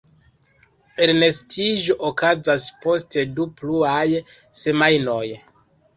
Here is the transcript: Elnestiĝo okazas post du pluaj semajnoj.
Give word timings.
Elnestiĝo 1.05 1.97
okazas 2.11 2.65
post 2.85 3.19
du 3.41 3.45
pluaj 3.61 4.03
semajnoj. 4.63 5.25